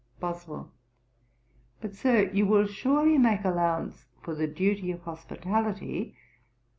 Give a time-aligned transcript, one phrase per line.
[0.19, 0.71] BOSWELL.
[1.79, 6.15] 'But, Sir, you will surely make allowance for the duty of hospitality.